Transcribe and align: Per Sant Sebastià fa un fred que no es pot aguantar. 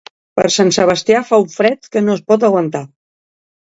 Per 0.39 0.45
Sant 0.55 0.71
Sebastià 0.77 1.23
fa 1.29 1.41
un 1.45 1.53
fred 1.59 1.93
que 1.97 2.05
no 2.09 2.19
es 2.19 2.27
pot 2.35 2.51
aguantar. 2.53 2.87